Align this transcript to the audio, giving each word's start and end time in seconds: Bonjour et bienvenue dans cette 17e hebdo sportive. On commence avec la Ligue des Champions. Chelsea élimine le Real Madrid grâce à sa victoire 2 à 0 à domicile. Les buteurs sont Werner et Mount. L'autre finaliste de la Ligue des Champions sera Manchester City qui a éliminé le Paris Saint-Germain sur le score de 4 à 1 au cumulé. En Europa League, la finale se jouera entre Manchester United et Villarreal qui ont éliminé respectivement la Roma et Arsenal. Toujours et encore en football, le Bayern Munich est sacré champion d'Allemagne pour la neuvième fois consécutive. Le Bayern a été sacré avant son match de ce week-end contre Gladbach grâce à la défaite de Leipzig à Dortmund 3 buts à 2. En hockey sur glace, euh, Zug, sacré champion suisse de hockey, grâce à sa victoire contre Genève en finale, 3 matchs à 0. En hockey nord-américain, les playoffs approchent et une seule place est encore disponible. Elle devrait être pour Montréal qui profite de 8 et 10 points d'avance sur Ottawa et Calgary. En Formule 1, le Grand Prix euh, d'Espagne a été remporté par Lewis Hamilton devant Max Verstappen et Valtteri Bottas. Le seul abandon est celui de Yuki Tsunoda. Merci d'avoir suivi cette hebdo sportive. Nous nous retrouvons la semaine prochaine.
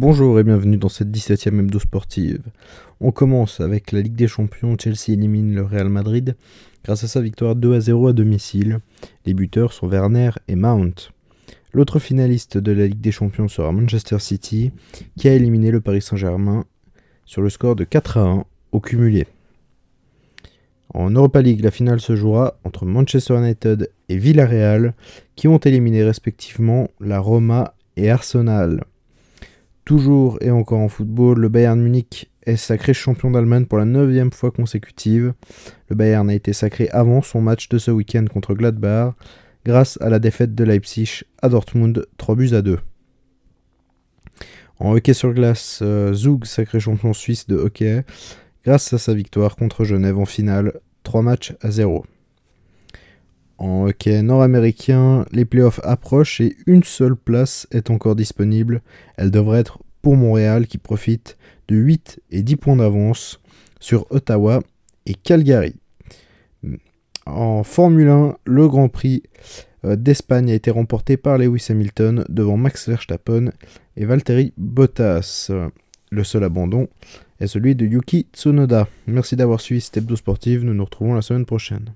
Bonjour 0.00 0.38
et 0.38 0.44
bienvenue 0.44 0.76
dans 0.76 0.88
cette 0.88 1.10
17e 1.10 1.58
hebdo 1.58 1.80
sportive. 1.80 2.44
On 3.00 3.10
commence 3.10 3.58
avec 3.58 3.90
la 3.90 4.00
Ligue 4.00 4.14
des 4.14 4.28
Champions. 4.28 4.76
Chelsea 4.78 5.08
élimine 5.08 5.56
le 5.56 5.64
Real 5.64 5.88
Madrid 5.88 6.36
grâce 6.84 7.02
à 7.02 7.08
sa 7.08 7.20
victoire 7.20 7.56
2 7.56 7.74
à 7.74 7.80
0 7.80 8.06
à 8.06 8.12
domicile. 8.12 8.78
Les 9.26 9.34
buteurs 9.34 9.72
sont 9.72 9.88
Werner 9.88 10.30
et 10.46 10.54
Mount. 10.54 11.10
L'autre 11.72 11.98
finaliste 11.98 12.58
de 12.58 12.70
la 12.70 12.86
Ligue 12.86 13.00
des 13.00 13.10
Champions 13.10 13.48
sera 13.48 13.72
Manchester 13.72 14.20
City 14.20 14.70
qui 15.16 15.28
a 15.28 15.34
éliminé 15.34 15.72
le 15.72 15.80
Paris 15.80 16.00
Saint-Germain 16.00 16.64
sur 17.24 17.42
le 17.42 17.50
score 17.50 17.74
de 17.74 17.82
4 17.82 18.18
à 18.18 18.20
1 18.20 18.44
au 18.70 18.78
cumulé. 18.78 19.26
En 20.94 21.10
Europa 21.10 21.42
League, 21.42 21.64
la 21.64 21.72
finale 21.72 21.98
se 22.00 22.14
jouera 22.14 22.56
entre 22.62 22.86
Manchester 22.86 23.36
United 23.36 23.90
et 24.08 24.16
Villarreal 24.16 24.94
qui 25.34 25.48
ont 25.48 25.58
éliminé 25.58 26.04
respectivement 26.04 26.86
la 27.00 27.18
Roma 27.18 27.74
et 27.96 28.12
Arsenal. 28.12 28.84
Toujours 29.88 30.36
et 30.42 30.50
encore 30.50 30.80
en 30.80 30.90
football, 30.90 31.38
le 31.38 31.48
Bayern 31.48 31.80
Munich 31.80 32.30
est 32.42 32.58
sacré 32.58 32.92
champion 32.92 33.30
d'Allemagne 33.30 33.64
pour 33.64 33.78
la 33.78 33.86
neuvième 33.86 34.30
fois 34.30 34.50
consécutive. 34.50 35.32
Le 35.88 35.96
Bayern 35.96 36.28
a 36.28 36.34
été 36.34 36.52
sacré 36.52 36.90
avant 36.90 37.22
son 37.22 37.40
match 37.40 37.70
de 37.70 37.78
ce 37.78 37.90
week-end 37.90 38.26
contre 38.30 38.52
Gladbach 38.52 39.14
grâce 39.64 39.98
à 40.02 40.10
la 40.10 40.18
défaite 40.18 40.54
de 40.54 40.62
Leipzig 40.62 41.22
à 41.40 41.48
Dortmund 41.48 42.06
3 42.18 42.34
buts 42.34 42.52
à 42.52 42.60
2. 42.60 42.78
En 44.78 44.92
hockey 44.92 45.14
sur 45.14 45.32
glace, 45.32 45.78
euh, 45.80 46.12
Zug, 46.12 46.44
sacré 46.44 46.80
champion 46.80 47.14
suisse 47.14 47.46
de 47.46 47.56
hockey, 47.56 48.04
grâce 48.66 48.92
à 48.92 48.98
sa 48.98 49.14
victoire 49.14 49.56
contre 49.56 49.84
Genève 49.84 50.18
en 50.18 50.26
finale, 50.26 50.80
3 51.02 51.22
matchs 51.22 51.54
à 51.62 51.70
0. 51.70 52.04
En 53.58 53.86
hockey 53.86 54.22
nord-américain, 54.22 55.26
les 55.32 55.44
playoffs 55.44 55.80
approchent 55.82 56.40
et 56.40 56.56
une 56.66 56.84
seule 56.84 57.16
place 57.16 57.66
est 57.72 57.90
encore 57.90 58.14
disponible. 58.14 58.82
Elle 59.16 59.32
devrait 59.32 59.58
être 59.58 59.80
pour 60.00 60.16
Montréal 60.16 60.68
qui 60.68 60.78
profite 60.78 61.36
de 61.66 61.74
8 61.74 62.20
et 62.30 62.42
10 62.42 62.56
points 62.56 62.76
d'avance 62.76 63.40
sur 63.80 64.06
Ottawa 64.10 64.60
et 65.06 65.14
Calgary. 65.14 65.74
En 67.26 67.64
Formule 67.64 68.08
1, 68.08 68.36
le 68.44 68.68
Grand 68.68 68.88
Prix 68.88 69.24
euh, 69.84 69.96
d'Espagne 69.96 70.50
a 70.50 70.54
été 70.54 70.70
remporté 70.70 71.16
par 71.16 71.36
Lewis 71.36 71.66
Hamilton 71.68 72.24
devant 72.28 72.56
Max 72.56 72.88
Verstappen 72.88 73.50
et 73.96 74.04
Valtteri 74.04 74.52
Bottas. 74.56 75.50
Le 76.10 76.24
seul 76.24 76.44
abandon 76.44 76.88
est 77.40 77.48
celui 77.48 77.74
de 77.74 77.84
Yuki 77.84 78.26
Tsunoda. 78.32 78.88
Merci 79.06 79.36
d'avoir 79.36 79.60
suivi 79.60 79.80
cette 79.80 79.98
hebdo 79.98 80.16
sportive. 80.16 80.64
Nous 80.64 80.74
nous 80.74 80.84
retrouvons 80.84 81.14
la 81.14 81.22
semaine 81.22 81.44
prochaine. 81.44 81.92